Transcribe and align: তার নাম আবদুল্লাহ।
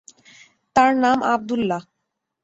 তার 0.75 0.91
নাম 1.03 1.17
আবদুল্লাহ। 1.33 1.81